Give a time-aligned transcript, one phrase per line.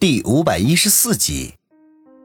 [0.00, 1.54] 第五百一十四集，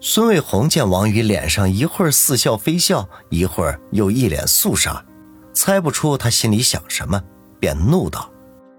[0.00, 5.04] 孙卫红见王宇脸上一会儿似笑非笑，一会儿又一脸肃杀，
[5.52, 7.22] 猜不出他心里想什么，
[7.60, 8.28] 便怒道：“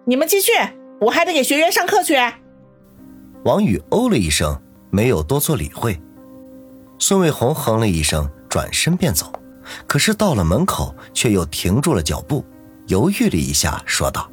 [0.03, 0.51] 你们继续，
[0.99, 2.17] 我还得给学员上课去。”
[3.45, 5.97] 王宇哦了一声，没有多做理会。
[6.99, 9.31] 孙卫红哼了一声，转身便走，
[9.87, 12.43] 可是到了门口，却又停住了脚步，
[12.87, 14.29] 犹豫了一下，说道：“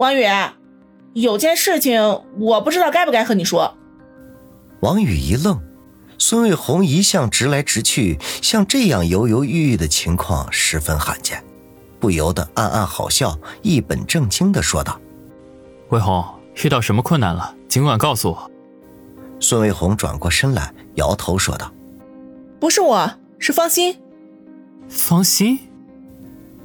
[0.00, 0.24] 王宇。”
[1.14, 2.00] 有件事情
[2.38, 3.76] 我不知道该不该和你说。
[4.80, 5.60] 王宇一愣，
[6.18, 11.42] 孙卫红一向直来直去，像这样犹犹豫豫的情况十分罕见，
[11.98, 15.00] 不由得暗暗好笑，一本正经的说道
[15.90, 16.24] ：“卫红，
[16.62, 18.50] 遇到什么困难了，尽管告诉我。”
[19.40, 21.72] 孙卫红转过身来，摇头说道
[22.60, 23.96] ：“不是我，是方心。”
[24.88, 25.58] 方心，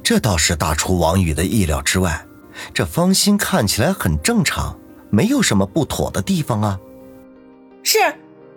[0.02, 2.24] 这倒是大出王宇的意料之外。
[2.72, 4.78] 这方心看起来很正常，
[5.10, 6.78] 没有什么不妥的地方啊。
[7.82, 7.98] 是，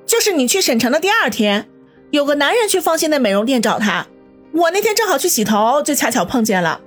[0.05, 1.69] 就是你去省城的第二天，
[2.11, 4.07] 有个男人去方心的美容店找她，
[4.53, 6.81] 我那天正好去洗头，就恰巧碰见了。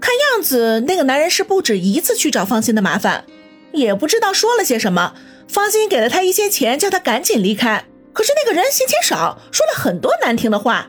[0.00, 3.24] 看样子那个男人是不止一次去找方心的麻烦，
[3.72, 5.14] 也不知道说了些什么。
[5.48, 7.84] 方心给了他一些钱，叫他赶紧离开。
[8.12, 10.88] 可是那个人嫌钱少，说了很多难听的话，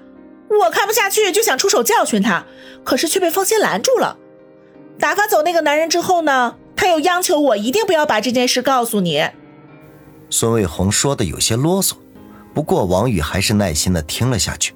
[0.63, 2.45] 我看不下去，就想出手教训他，
[2.83, 4.17] 可是却被方心拦住了。
[4.99, 9.29] 打发走那个男人之后呢，他又央求我一定不要把这件事告诉你。
[10.29, 11.93] 孙卫红说的有些啰嗦，
[12.53, 14.73] 不过王宇还是耐心的听了下去，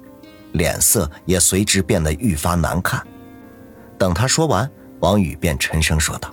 [0.52, 3.02] 脸色也随之变得愈发难看。
[3.98, 4.70] 等他说完，
[5.00, 6.32] 王宇便沉声说道：“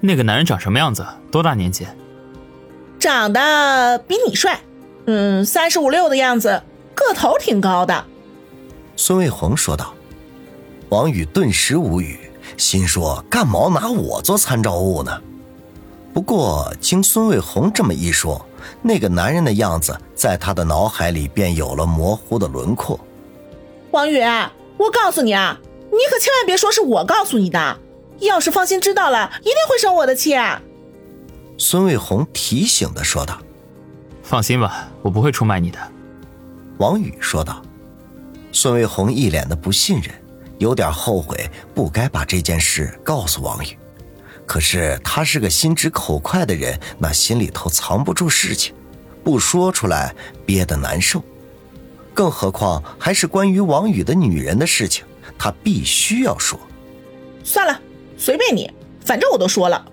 [0.00, 1.04] 那个男人长什么样子？
[1.30, 1.86] 多大年纪？
[2.98, 4.60] 长得比你帅，
[5.06, 6.62] 嗯，三十五六的样子，
[6.94, 8.04] 个头挺高的。”
[8.96, 9.92] 孙卫红说道。
[10.90, 12.16] 王宇顿时无语。
[12.56, 15.20] 心说：“干毛拿我做参照物呢？”
[16.12, 18.44] 不过经孙卫红这么一说，
[18.80, 22.98] 那个男人的样子在他的脑海里便有了模糊的轮廓。
[23.90, 24.20] 王宇，
[24.78, 25.58] 我告诉你啊，
[25.90, 27.78] 你可千万别说是我告诉你的，
[28.20, 30.34] 要是放心知道了，一定会生我的气。
[31.58, 33.38] 孙卫红提醒的说道
[34.22, 35.78] ：“放心吧，我不会出卖你的。”
[36.78, 37.62] 王宇说道。
[38.52, 40.14] 孙卫红一脸的不信任。
[40.58, 43.76] 有点后悔，不该把这件事告诉王宇。
[44.46, 48.74] 可是他是个心直口快的人，那心里头藏不住事情，
[49.24, 51.22] 不说出来憋得难受。
[52.14, 55.04] 更何况还是关于王宇的女人的事情，
[55.36, 56.58] 他必须要说。
[57.42, 57.80] 算了，
[58.16, 58.72] 随便你，
[59.04, 59.84] 反正我都说了。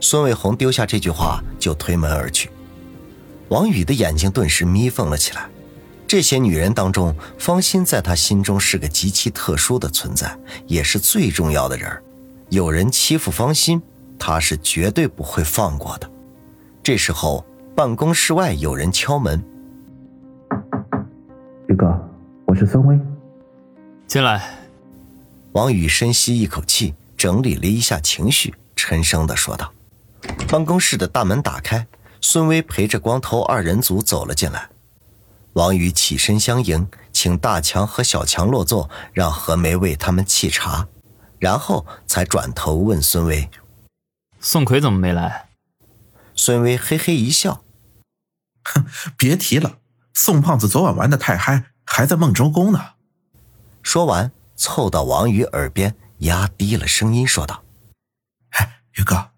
[0.00, 2.50] 孙卫红丢下这句话就推门而去。
[3.48, 5.48] 王宇的眼睛顿时眯缝了起来。
[6.14, 11.90] 这些女人当中，方心在他心中是个极其特殊的存在，也是最重要的人。
[12.50, 13.82] 有人欺负方心，
[14.16, 16.08] 他是绝对不会放过的。
[16.84, 19.44] 这时候，办公室外有人敲门。
[21.66, 21.84] 宇哥，
[22.46, 22.96] 我是孙威。
[24.06, 24.54] 进来。
[25.50, 29.72] 王宇深吸一口气，整理了一下情绪，沉声的说道
[30.46, 31.84] ：“办公室的大门打开，
[32.20, 34.68] 孙威陪着光头二人组走了进来。”
[35.54, 40.88] 王宇起身相迎，请大强和小强落座，让何梅为他们沏茶，
[41.38, 43.48] 然后才转头问孙威
[44.40, 45.50] ：“宋奎怎么没来？”
[46.34, 47.62] 孙威嘿嘿一笑
[48.64, 48.84] ：“哼，
[49.16, 49.78] 别提了，
[50.12, 52.94] 宋胖子昨晚玩的太嗨，还在孟州宫呢。”
[53.80, 57.62] 说完，凑到王宇耳边，压低了声音说道
[58.58, 59.30] ：“哎，宇哥，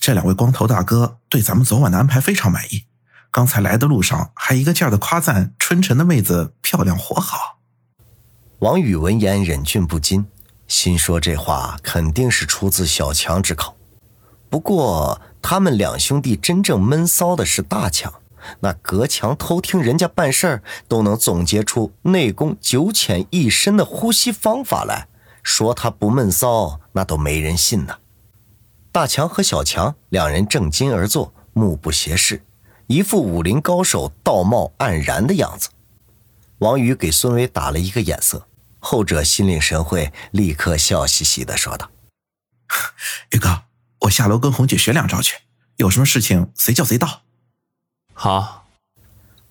[0.00, 2.86] 这两位光头大哥对咱们昨晚的安排非常满意。”
[3.30, 7.58] 刚才来的路上还一个劲儿的夸赞春晨的妹子漂亮活好。
[8.60, 10.26] 王宇闻言忍俊不禁，
[10.66, 13.76] 心说这话肯定是出自小强之口。
[14.50, 18.12] 不过他们两兄弟真正闷骚的是大强，
[18.60, 25.06] 那隔墙偷听人家办事儿都能总结出内功九浅一深的呼吸方法来，
[25.42, 27.98] 说他不闷骚那都没人信呢。
[28.90, 32.42] 大强和小强两人正襟而坐，目不斜视。
[32.88, 35.68] 一副武林高手道貌岸然的样子，
[36.60, 38.48] 王宇给孙伟打了一个眼色，
[38.78, 41.90] 后者心领神会，立刻笑嘻嘻的说道
[43.30, 43.64] ：“宇哥，
[44.00, 45.36] 我下楼跟红姐学两招去，
[45.76, 47.20] 有什么事情随叫随到。”
[48.14, 48.66] 好，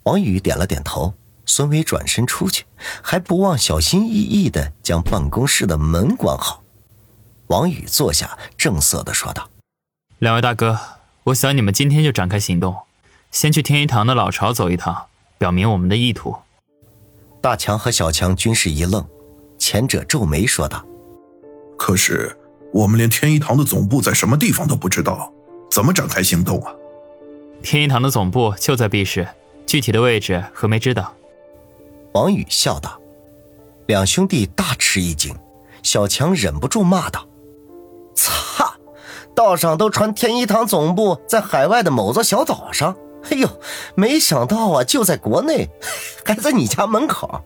[0.04, 1.14] 王宇点了点头。
[1.46, 2.66] 孙伟转身出去，
[3.02, 6.64] 还不忘小心翼翼的将办公室的门关好。
[7.48, 9.50] 王宇坐下，正色的说道
[10.20, 10.78] ：“两位大哥，
[11.26, 12.76] 我想你们今天就展开行动。”
[13.32, 15.06] 先去天一堂的老巢走一趟，
[15.38, 16.36] 表明我们的意图。
[17.42, 19.06] 大强和小强均是一愣，
[19.58, 20.84] 前者皱眉说道
[21.78, 22.36] ：“可是
[22.74, 25.32] 我们连天一堂的总部在什么地方都不知道，
[25.70, 26.74] 怎么展开行动啊？”
[27.62, 29.28] 天一堂的总部就在 B 市，
[29.66, 31.14] 具体的位置何梅知道。
[32.14, 33.00] 王宇笑道。
[33.88, 35.34] 两兄弟大吃一惊，
[35.82, 37.26] 小强忍不住骂道
[38.14, 38.76] ：“擦！
[39.34, 42.98] 道上都传天一堂总部在海外的某座小岛上，
[43.30, 43.50] 哎呦，
[43.96, 45.70] 没想到啊，就在国内，
[46.26, 47.42] 还在你家门口。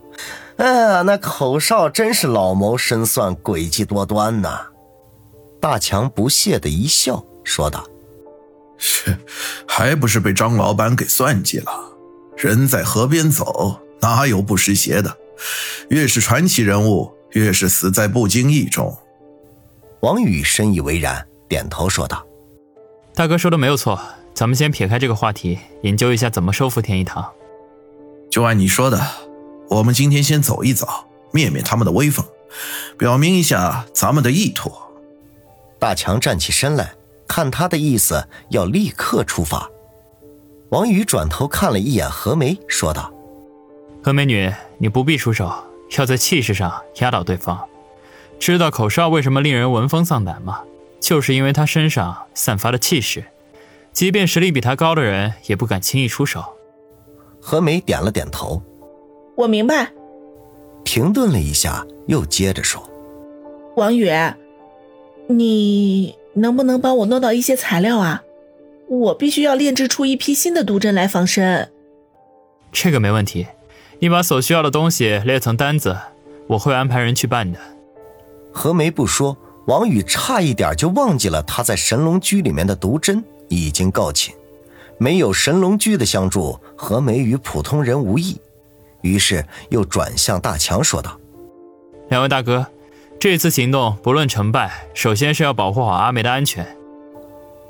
[0.57, 4.68] 哎呀，那口哨真是老谋深算，诡计多端呐！”
[5.60, 7.83] 大强不屑的一笑，说道
[8.78, 9.18] ：“是，
[9.68, 11.72] 还不是被张老板给算计了？
[12.36, 15.18] 人在河边走，哪有不湿鞋的？”
[15.89, 18.95] 越是传奇人物，越是死在不经意中。
[20.01, 22.24] 王宇深以为然，点头说道
[23.16, 24.00] ：“大哥说的没有错，
[24.33, 27.31] 咱们先撇开这个话题，研究一下怎么收服天一堂。
[28.30, 29.00] 就按你说的，
[29.69, 30.88] 我们今天先走一走，
[31.31, 32.25] 灭灭他们的威风，
[32.98, 34.72] 表明一下咱们的意图。”
[35.78, 36.94] 大强站起身来，
[37.28, 39.69] 看他的意思，要立刻出发。
[40.69, 43.12] 王宇转头看了一眼何梅，说道。
[44.04, 45.51] 何美女，你不必出手，
[45.98, 47.60] 要在气势上压倒对方。
[48.39, 50.62] 知道口哨为什么令人闻风丧胆吗？
[51.00, 53.25] 就是因为他身上散发的气势，
[53.93, 56.43] 即便实力比他高的人也不敢轻易出手。
[57.39, 58.61] 何梅点了点头，
[59.35, 59.91] 我明白。
[60.83, 62.81] 停顿了一下，又接着说
[63.77, 64.09] ：“王宇，
[65.27, 68.23] 你能不能帮我弄到一些材料啊？
[68.88, 71.71] 我必须要炼制出一批新的毒针来防身。”
[72.71, 73.47] 这个没问题。
[73.99, 75.95] 你把所需要的东西列成单子，
[76.47, 77.59] 我会安排人去办的。
[78.51, 79.37] 何梅不说，
[79.67, 84.31] 王宇差一点就忘记了他在神龙居里面的毒针已经告罄。
[84.98, 88.39] 没有神龙居的相助，何梅与普通人无异。
[89.01, 91.19] 于是又转向大强说道
[92.09, 92.68] ：“两位大哥，
[93.19, 96.77] 这次行动不论成败，首先是要保护好阿梅的安全。”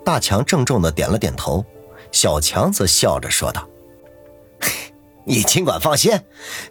[0.06, 1.66] 大强郑重的点了点头，
[2.12, 3.68] 小强则笑着说道。
[5.24, 6.20] 你尽管放心，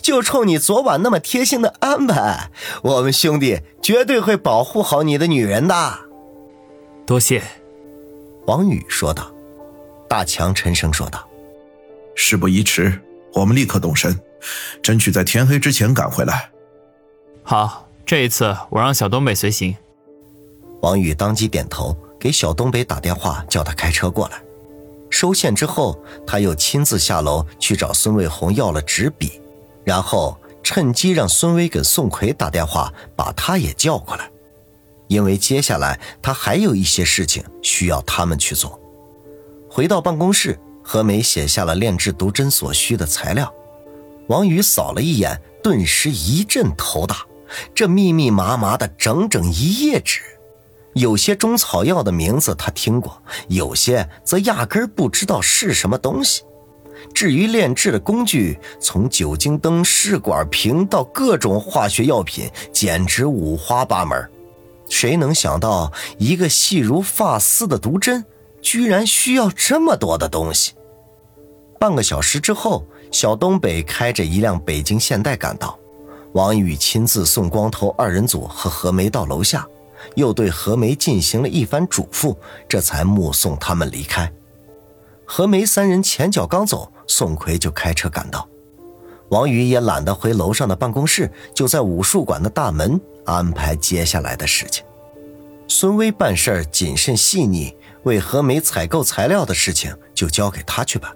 [0.02, 2.50] 就冲你昨晚那么贴心的安排，
[2.82, 6.00] 我们兄弟绝对会保护好你的女人的。
[7.06, 7.42] 多谢，
[8.46, 9.30] 王宇说道。
[10.08, 11.24] 大强沉声说道
[12.16, 13.00] ：“事不宜迟，
[13.32, 14.18] 我们立刻动身，
[14.82, 16.50] 争取在天黑之前赶回来。”
[17.44, 19.76] 好，这一次我让小东北随行。
[20.82, 24.42] 王宇当即点头，给小东北打电话，叫他开车过来。
[25.10, 25.96] 收线之后，
[26.26, 29.40] 他又亲自下楼去找孙卫红要了纸笔，
[29.84, 34.28] 然后趁机让孙威给宋奎打电话，把他也叫过来，
[35.10, 38.80] 因为接下来他还有一些事情需要他们去做。
[39.68, 43.52] 回到办公室，何梅写下了炼制毒针所需的材料。
[44.28, 47.26] 王宇扫了一眼，顿时一阵头大，
[47.74, 50.20] 这密密麻麻的整整一页纸。
[50.94, 56.44] 有些中草药的名字他听过，有些则压根不知道是什么东西。
[57.12, 64.30] 至于炼制的工具，从酒精灯、试管瓶到各种化学药品，简直五花八门。
[64.90, 68.22] 谁能想到，一个细如发丝的毒针，
[68.60, 70.74] 居然需要这么多的东西？
[71.78, 75.78] 半个小时之后，小东北开着一辆北京现代赶到，
[76.34, 79.66] 王宇亲自送光头二人组和何梅到楼下。
[80.14, 82.34] 又对何梅进行了一番嘱咐，
[82.66, 84.32] 这才目送他们离开。
[85.26, 88.48] 何梅三人前脚刚走，宋奎就开车赶到。
[89.28, 94.84] 王宇也懒得回楼上的办公室，就在武术馆的大门安排接下来的事情。
[95.68, 101.10] 孙威办事谨慎细腻，为何梅采购材料的事情就交给他去办。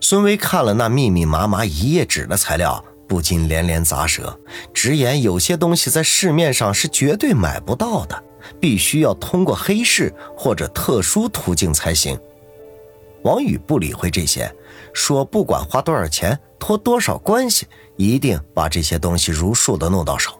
[0.00, 2.84] 孙威看了那密密麻麻一页纸的材料。
[3.08, 4.38] 不禁连连咂舌，
[4.72, 8.22] 直言有些东西在市面上是绝对买不到的，
[8.60, 12.16] 必须要通过黑市或者特殊途径才行。
[13.24, 14.48] 王宇不理会这些，
[14.94, 20.39] 说不管花多少钱，托多少关系，一定把这些东西如数的弄到手。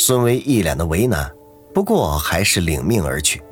[0.00, 1.30] 孙威一脸的为难，
[1.74, 3.42] 不过还是领命而去。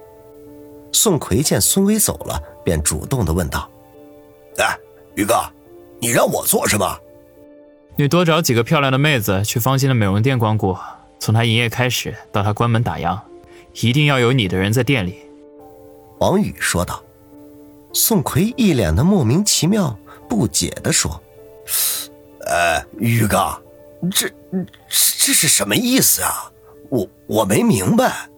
[0.94, 3.70] 宋奎见孙威走了，便主动的问道
[4.56, 4.74] ：“哎，
[5.14, 5.34] 宇哥，
[6.00, 6.98] 你让我做什么？”
[7.96, 10.74] 你多找几个漂亮的妹子去方心的美容店光顾，
[11.18, 13.20] 从他营业开始到他关门打烊，
[13.82, 15.18] 一定要有你的人在店里。”
[16.18, 17.04] 王宇说道。
[17.92, 21.20] 宋奎一脸的莫名其妙，不解的说
[22.46, 23.60] ：“呃，宇哥，
[24.10, 26.50] 这这这是什么意思啊？
[26.90, 28.28] 我我没明白。”